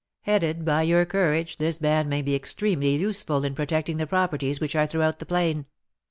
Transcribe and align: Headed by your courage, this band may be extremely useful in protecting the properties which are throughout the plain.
Headed 0.21 0.65
by 0.65 0.81
your 0.81 1.05
courage, 1.05 1.57
this 1.57 1.77
band 1.77 2.09
may 2.09 2.23
be 2.23 2.33
extremely 2.33 2.95
useful 2.95 3.45
in 3.45 3.53
protecting 3.53 3.97
the 3.97 4.07
properties 4.07 4.59
which 4.59 4.75
are 4.75 4.87
throughout 4.87 5.19
the 5.19 5.27
plain. 5.27 5.67